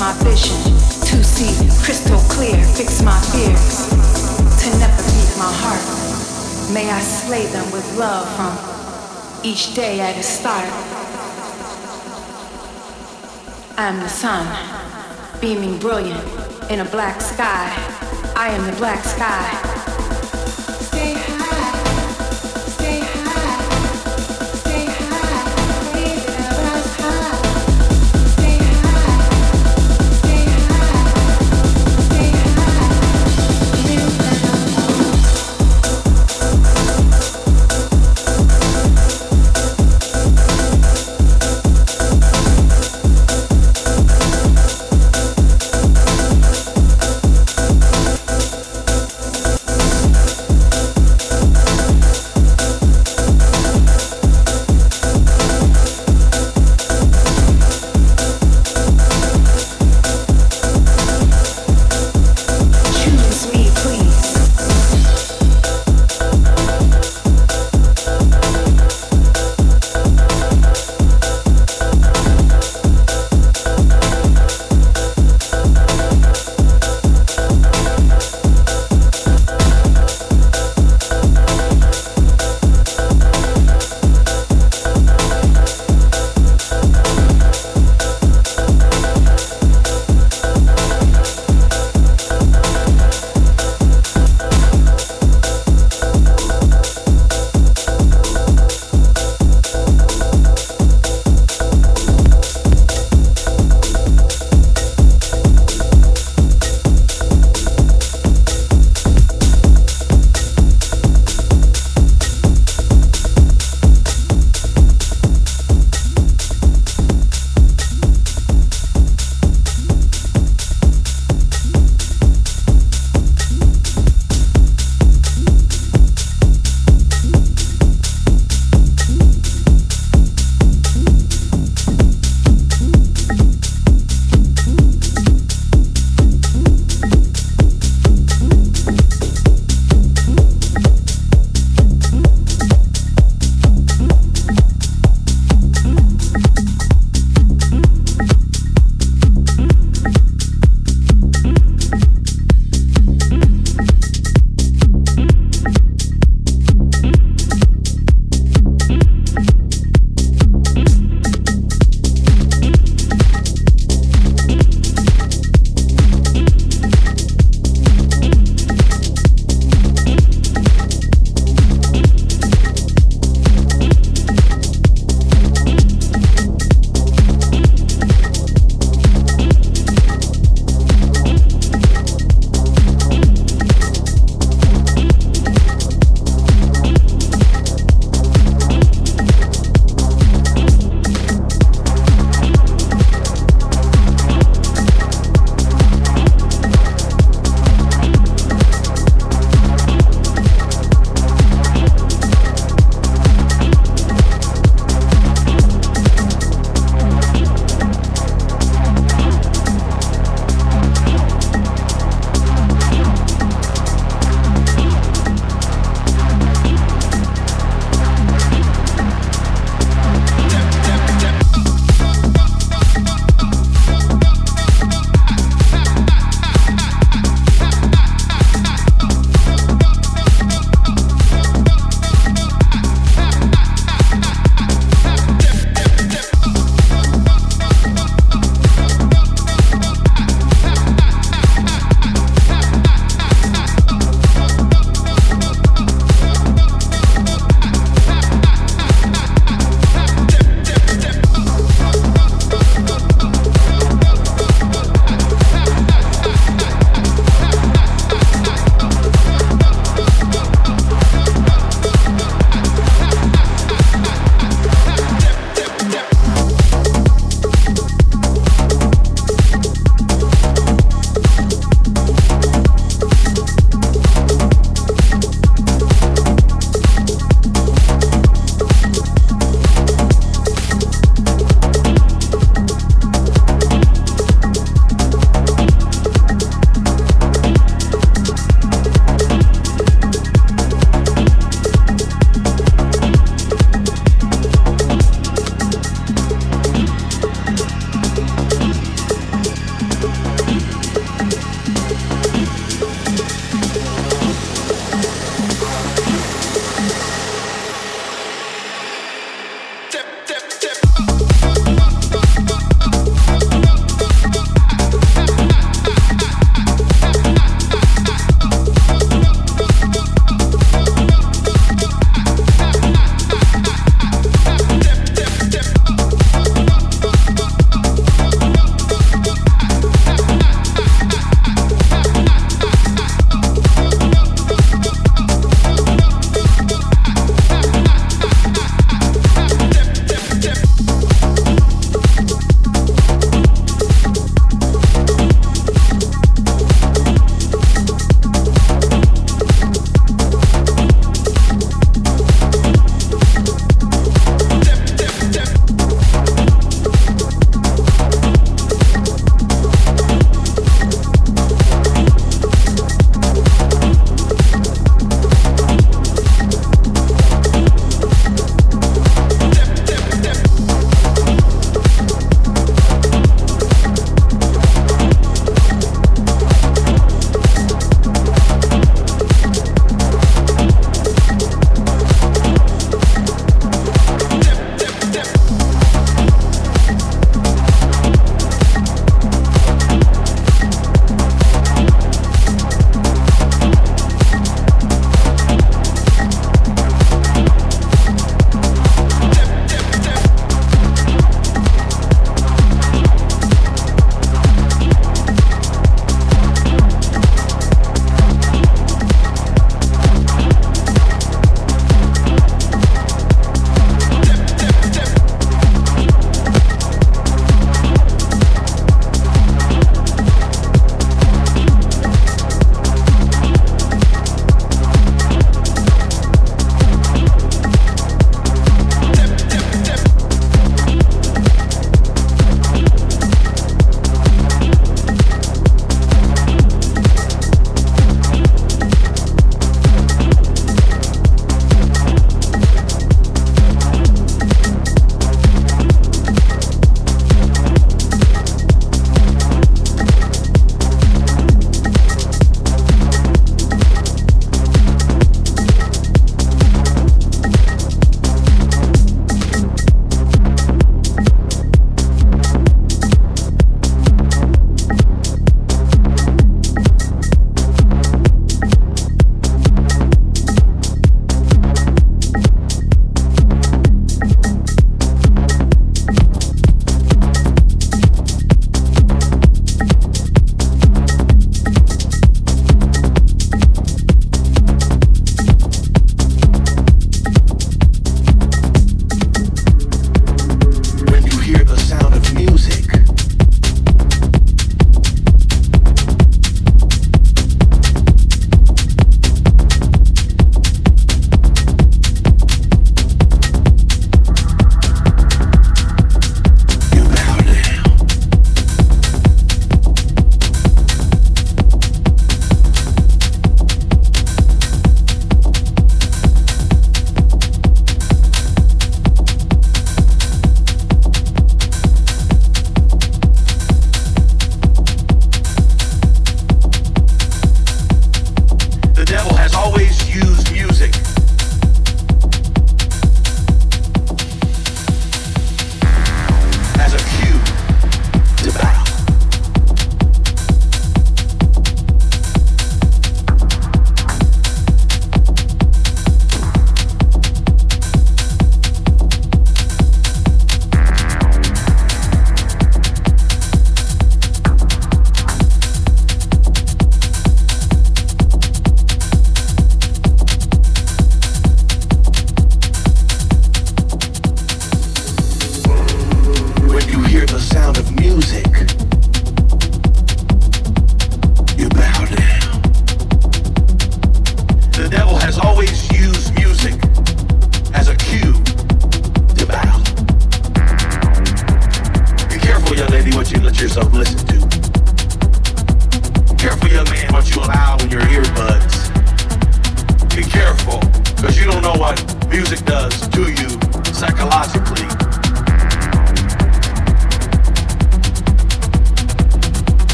my 0.00 0.14
vision 0.24 0.56
to 1.04 1.22
see 1.22 1.68
crystal 1.84 2.18
clear, 2.30 2.56
fix 2.64 3.02
my 3.02 3.20
fears, 3.32 3.86
to 4.62 4.78
never 4.78 5.02
leave 5.12 5.36
my 5.36 5.52
heart. 5.60 6.72
May 6.72 6.88
I 6.90 7.00
slay 7.00 7.44
them 7.48 7.70
with 7.70 7.84
love 7.98 8.26
from 8.34 9.44
each 9.44 9.74
day 9.74 10.00
at 10.00 10.16
a 10.16 10.22
start. 10.22 10.64
I 13.76 13.88
am 13.88 14.00
the 14.00 14.08
sun, 14.08 14.46
beaming 15.38 15.78
brilliant 15.78 16.24
in 16.70 16.80
a 16.80 16.86
black 16.86 17.20
sky. 17.20 17.68
I 18.34 18.48
am 18.48 18.70
the 18.70 18.76
black 18.78 19.04
sky. 19.04 19.69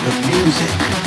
The 0.00 1.01